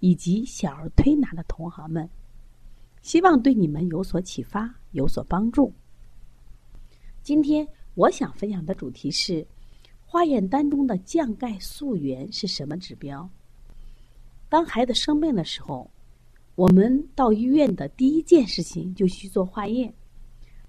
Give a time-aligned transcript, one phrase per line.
[0.00, 2.08] 以及小儿推拿的同行们，
[3.02, 5.72] 希望对你们有所启发，有所帮助。
[7.22, 9.46] 今天我想分享的主题是：
[10.04, 13.28] 化验单中的降钙素原是什么指标？
[14.48, 15.90] 当孩子生病的时候，
[16.56, 19.94] 我们到医院的第一件事情就去做化验，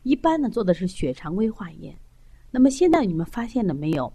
[0.04, 1.98] 一般呢做的是血常规化验。
[2.52, 4.12] 那么现在你们发现了没有？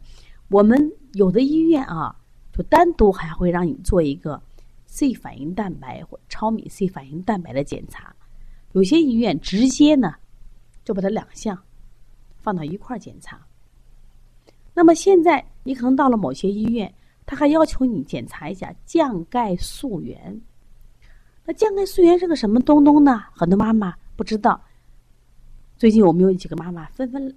[0.48, 2.14] 我们有的医院啊，
[2.52, 4.40] 就单独还会让你做一个。
[4.96, 8.16] C 反应蛋白或超米 C 反应蛋白的检查，
[8.72, 10.14] 有些医院直接呢
[10.86, 11.62] 就把它两项
[12.38, 13.46] 放到一块儿检查。
[14.72, 16.90] 那么现在你可能到了某些医院，
[17.26, 20.40] 他还要求你检查一下降钙素原。
[21.44, 23.22] 那降钙素原是个什么东东呢？
[23.32, 24.58] 很多妈妈不知道。
[25.76, 27.36] 最近我们有几个妈妈纷纷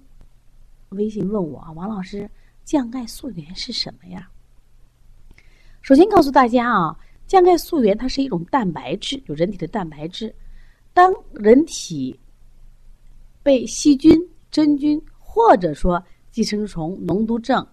[0.88, 2.26] 微信问我，王老师，
[2.64, 4.30] 降钙素原是什么呀？
[5.82, 6.96] 首先告诉大家啊。
[7.30, 10.34] 降钙素原它是一种蛋白质，就人体的蛋白质。
[10.92, 12.18] 当人体
[13.40, 17.64] 被细菌、真菌或者说寄生虫、脓毒症，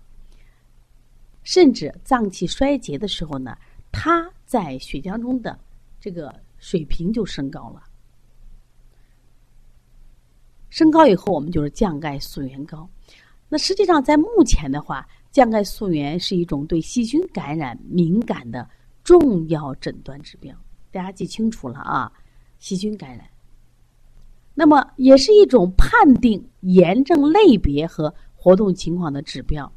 [1.42, 3.58] 甚至脏器衰竭的时候呢，
[3.92, 5.58] 它在血浆中的
[6.00, 7.82] 这个水平就升高了。
[10.70, 12.88] 升高以后，我们就是降钙素原高。
[13.50, 18.70] 那实际上，在目前的话，降钙素原是一种对细菌感染敏感的。
[19.08, 20.54] 重要诊断指标，
[20.92, 22.12] 大家记清楚了啊！
[22.60, 23.26] 细菌感染，
[24.54, 29.72] 那么也是一种判定炎症类别和活动情况的指标。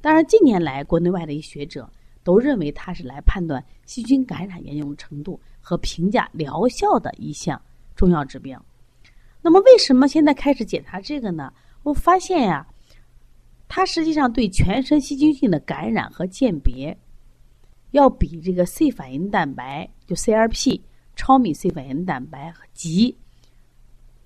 [0.00, 1.86] 当然，近年来国内外的一学者
[2.24, 7.60] 都认为它是来判断细菌感染严重程度和评价疗效的一项
[7.94, 8.64] 重要指标。
[9.42, 11.52] 那么，为什么现在开始检查这个呢？
[11.82, 12.66] 我发现呀，
[13.68, 16.96] 它实际上对全身细菌性的感染和鉴别。
[17.92, 20.80] 要比这个 C 反应蛋白，就 CRP、
[21.16, 23.16] 超敏 C 反应蛋白和及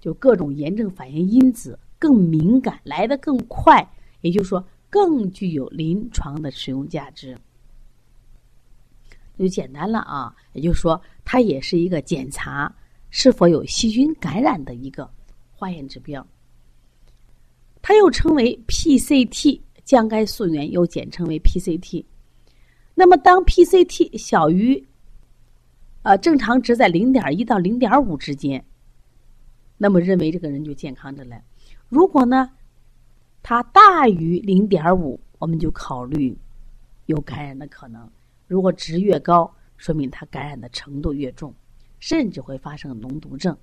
[0.01, 3.89] 就各种炎症反应因子更敏感，来得更快，
[4.21, 7.39] 也就是说更具有临床的使用价值。
[9.39, 12.73] 就简单了啊，也就是说，它也是一个检查
[13.11, 15.11] 是否有细菌感染的一个
[15.53, 16.25] 化验指标。
[17.83, 22.05] 它又称为 PCT 降钙素原，又简称为 PCT。
[22.95, 24.87] 那么，当 PCT 小于，
[26.03, 28.65] 呃正常值在零点一到零点五之间，
[29.77, 31.41] 那么认为这个人就健康着了。
[31.89, 32.51] 如果呢，
[33.43, 36.37] 它大于零点五，我们就考虑
[37.07, 38.09] 有感染的可能。
[38.47, 41.53] 如果值越高，说明它感染的程度越重，
[41.99, 43.57] 甚至会发生脓毒症。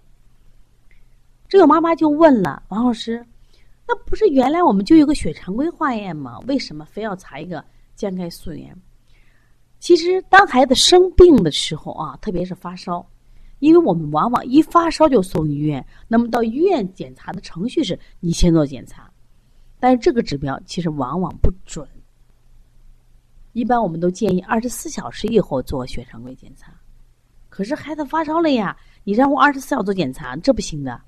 [1.47, 3.25] 这个妈妈就问了王老师
[3.87, 6.37] ：“那不是原来我们就有个血常规化验吗？
[6.47, 7.63] 为什么非要查一个
[7.95, 8.75] 降钙素原？”
[9.81, 13.03] 其实，当孩子生病的时候啊，特别是发烧，
[13.57, 15.83] 因为我们往往一发烧就送医院。
[16.07, 19.11] 那么到医院检查的程序是你先做检查，
[19.79, 21.85] 但是这个指标其实往往不准。
[23.53, 26.71] 一般我们都建议二十四小时以后做血常规检查。
[27.49, 31.01] 可是孩子发烧了呀，你让我二十四小时做检查，这不行的。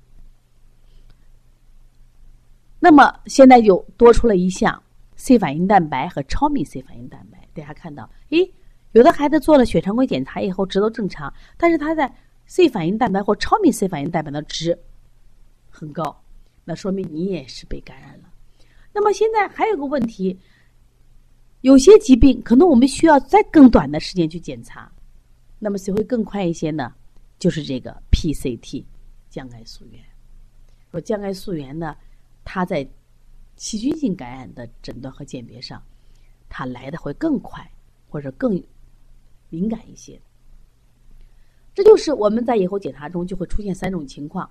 [2.80, 4.82] 那么现在就多出了一项
[5.14, 8.52] C 反应蛋白和超敏 C 反应蛋白，大家看到，诶。
[8.94, 12.12] 有的孩子做了血常规检查以后值都正常，但是他在
[12.46, 14.78] C 反应蛋白或超敏 C 反应蛋白的值
[15.68, 16.16] 很高，
[16.64, 18.32] 那说明你也是被感染了。
[18.92, 20.38] 那么现在还有个问题，
[21.62, 24.88] 有些疾病可能我们需要在更短的时间去检查，
[25.58, 26.94] 那么谁会更快一些呢？
[27.36, 28.84] 就是这个 PCT
[29.28, 30.00] 降钙素原。
[30.92, 31.96] 说降钙素原呢，
[32.44, 32.88] 它在
[33.56, 35.82] 细菌性感染的诊断和鉴别上，
[36.48, 37.68] 它来的会更快，
[38.08, 38.62] 或者更。
[39.48, 40.20] 敏感一些，
[41.74, 44.50] 这就是我们在以后检查中就会出现三种情况。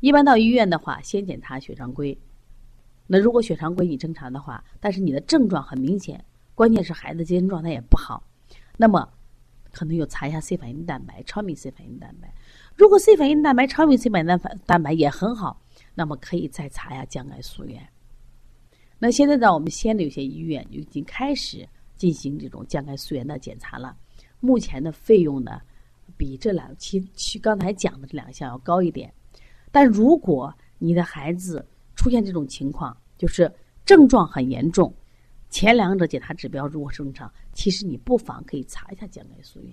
[0.00, 2.16] 一般到医院的话，先检查血常规。
[3.06, 6.24] 那如果血常规你正常的话，但是你的症状很明显，
[6.54, 8.22] 关键是孩子精神状态也不好，
[8.76, 9.08] 那么
[9.70, 12.34] 可能又查一下 C 反应蛋白、超敏 C 反应蛋白。
[12.74, 15.60] 如果 C 反应蛋白、超敏 C 反应蛋白蛋白也很好，
[15.94, 17.86] 那么可以再查一下降钙素原。
[18.98, 23.96] 那现在在我们西安的有些医院就已经开始进行这种降钙素原的检查了。
[24.42, 25.60] 目前的费用呢，
[26.16, 29.10] 比这两期去刚才讲的这两项要高一点。
[29.70, 33.50] 但如果你的孩子出现这种情况，就是
[33.86, 34.92] 症状很严重，
[35.48, 39.72] 前两者检查指标如果正常，其实你不妨可以查一下降钙素原。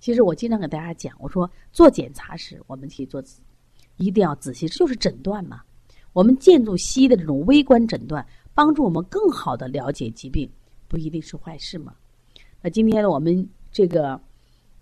[0.00, 3.22] 其实我经常给大家讲，我说做检查时我们可以做，
[3.98, 5.60] 一定要仔细，这就是诊断嘛。
[6.14, 10.50] 我们借助西医的这种微观诊断，帮助我们更好的了解疾病，
[10.88, 11.94] 不一定是坏事嘛。
[12.60, 14.20] 那今天呢，我们这个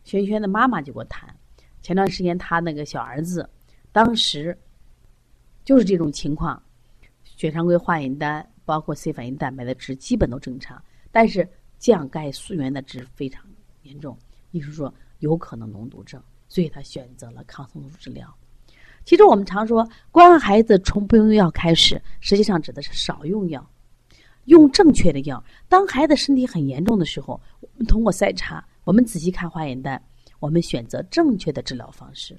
[0.02, 1.32] 轩轩的妈妈就给我谈，
[1.80, 3.48] 前段时间她那个小儿子，
[3.92, 4.56] 当时
[5.64, 6.60] 就是这种情况，
[7.22, 10.82] 血常规化验单包括 C 反应蛋白的值基本都正常，
[11.12, 11.48] 但是
[11.78, 13.44] 降钙素原的值非常
[13.82, 14.18] 严重，
[14.50, 18.34] 医生说有可能脓毒症，所以他选择了抗生素治疗。
[19.04, 23.64] 其实我们常说，关爱孩子从不用药开始，实际上指的是少用药。
[24.46, 25.42] 用正确的药。
[25.68, 30.02] 当孩子身体很严重的时候，我们通过筛查，我们仔细看化验单，
[30.38, 32.38] 我们选择正确的治疗方式。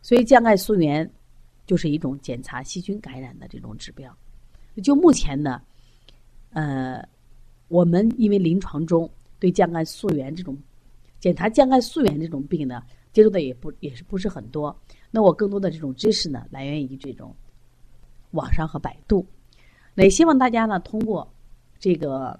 [0.00, 1.10] 所以降钙素原
[1.66, 4.14] 就是一种检查细菌感染的这种指标。
[4.82, 5.60] 就目前呢，
[6.50, 7.02] 呃，
[7.68, 10.56] 我们因为临床中对降钙素原这种
[11.18, 12.82] 检查降钙素原这种病呢，
[13.12, 14.78] 接触的也不也是不是很多。
[15.10, 17.34] 那我更多的这种知识呢，来源于这种
[18.32, 19.26] 网上和百度。
[19.94, 21.32] 那也希望大家呢，通过
[21.78, 22.38] 这个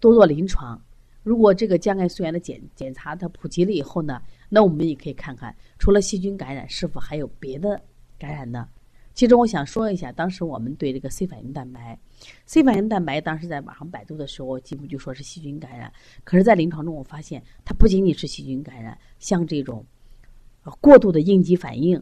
[0.00, 0.80] 多做临床。
[1.22, 7.80] 如果这个降钙素原的检检查它普及了以后呢，那我们也可以看看，除了细菌感染，是否还有别的
[8.18, 8.68] 感染呢？
[9.14, 11.98] 其中我想说一下，当时我们对这个 C 反应蛋白
[12.46, 15.92] ，C 反应蛋白当时在网上百度的时候，几乎就说是细菌感染。
[16.22, 19.84] 可是，在临床中我发现，它不仅仅是细菌感染，像这种
[20.80, 22.00] 过度的应激反应，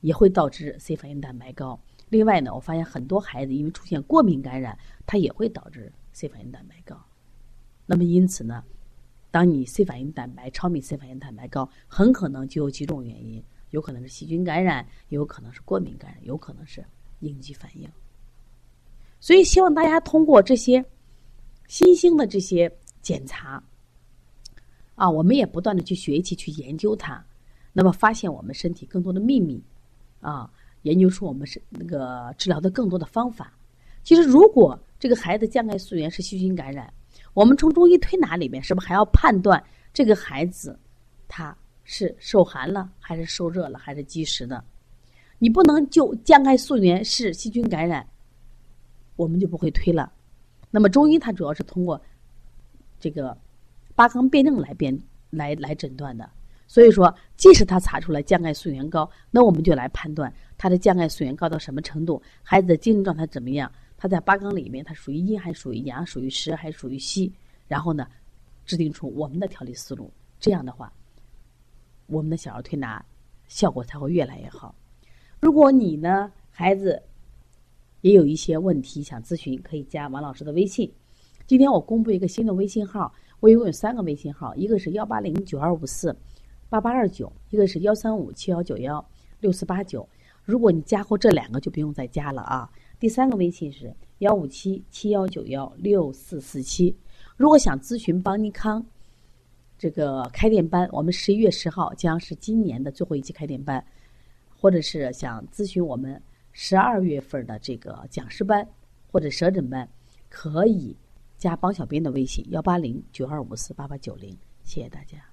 [0.00, 1.80] 也会导致 C 反应蛋白高。
[2.08, 4.76] 另外呢，我发现很多孩子因为出现过敏感染，
[5.06, 7.00] 它也会导致 C 反应蛋白高。
[7.90, 8.62] 那么因此呢，
[9.32, 16.84] 当你 C 反应蛋白超密 C 反应蛋白高，很可能就有几种原因，有可能是细菌感染，也有可能是过敏感染，有可能是
[17.18, 17.90] 应激反应。
[19.18, 20.84] 所以希望大家通过这些
[21.66, 22.72] 新兴的这些
[23.02, 23.60] 检查，
[24.94, 27.26] 啊，我们也不断的去学习去研究它，
[27.72, 29.60] 那么发现我们身体更多的秘密，
[30.20, 30.48] 啊。
[30.82, 33.52] 研究出我们是那个治疗的更多的方法。
[34.02, 36.90] 其实，如果这个孩子降钙素原是细菌感染，
[37.34, 39.62] 我们从中医推拿里面是不是还要判断
[39.92, 40.78] 这个孩子
[41.28, 44.62] 他是受寒了还是受热了还是积食的？
[45.38, 48.06] 你不能就降钙素原是细菌感染，
[49.16, 50.12] 我们就不会推了。
[50.70, 52.00] 那么中医它主要是通过
[52.98, 53.36] 这个
[53.94, 54.96] 八纲辩证来辨
[55.30, 56.28] 来来诊断的。
[56.68, 63.68] 所以说，即使他查出来降钙素原高，那我们就来判断他的降钙素原高到什么程度，孩子的精神状态怎么样，
[64.02, 67.30] 它在八纲里面它属于阴还是属于阳，属于实还是属于虚，
[67.68, 68.08] 然后呢，
[68.64, 70.10] 制定出我们的调理思路。
[70.40, 70.90] 这样的话，
[72.06, 73.04] 我们的小儿推拿
[73.46, 74.74] 效果才会越来越好。
[75.38, 77.02] 如果你呢，孩子
[78.00, 80.90] 也有一些问题想咨询，可以加王老师的微信。
[81.46, 86.16] 今天我公布一个新的微信号，我一共有三个微信号，一个是幺八零九二五四。
[86.70, 89.04] 八八二九，一个是幺三五七幺九幺
[89.40, 90.08] 六四八九。
[90.44, 92.70] 如果你加过这两个，就不用再加了啊。
[93.00, 96.94] 第三个微信是幺五七七幺九幺六四四七。
[97.34, 98.84] 如果想咨询邦尼康
[99.78, 103.82] 这个开店班，我们十一月十号将是今年的最后一期开店班，
[104.54, 108.68] 或者是想咨询我们十二月份的这个讲师班
[109.10, 109.88] 或者舌诊班，
[110.28, 110.94] 可以
[111.38, 114.36] 加邦小编的微信幺八零九二五四八八九零。
[114.62, 115.29] 谢谢大家。